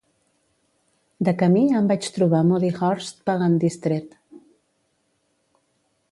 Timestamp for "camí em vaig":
1.41-2.07